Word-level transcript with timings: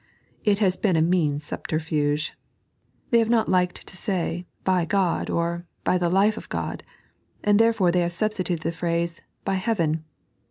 It 0.43 0.57
has 0.57 0.77
been 0.77 0.95
a 0.95 1.01
mean 1.03 1.39
subterfuge. 1.39 2.33
They 3.11 3.19
have 3.19 3.29
not 3.29 3.47
liked 3.47 3.85
to 3.85 3.95
say, 3.95 4.47
Sjf 4.65 4.85
Ood, 5.21 5.29
or 5.29 5.67
By 5.83 5.99
the 5.99 6.09
Life 6.09 6.37
of 6.37 6.47
Ood, 6.51 6.81
and 7.43 7.59
therefore 7.59 7.91
they 7.91 8.01
have 8.01 8.11
substituted 8.13 8.63
the 8.63 8.71
phrase, 8.71 9.21
Sy 9.45 9.53
Heaven.. 9.53 10.03